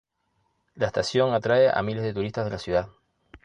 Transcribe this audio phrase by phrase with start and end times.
[0.73, 2.89] La estación atrae a miles de turistas de la ciudad.